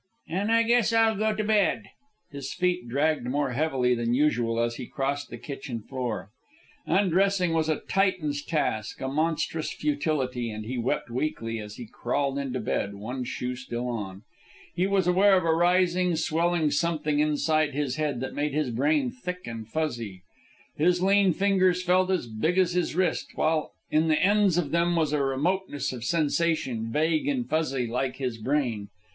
[0.27, 1.83] "An' I guess I'll go to bed."
[2.31, 6.31] His feet dragged more heavily than usual as he crossed the kitchen floor.
[6.87, 12.39] Undressing was a Titan's task, a monstrous futility, and he wept weakly as he crawled
[12.39, 14.23] into bed, one shoe still on.
[14.73, 19.11] He was aware of a rising, swelling something inside his head that made his brain
[19.11, 20.23] thick and fuzzy.
[20.77, 24.95] His lean fingers felt as big as his wrist, while in the ends of them
[24.95, 28.89] was a remoteness of sensation vague and fuzzy like his brain.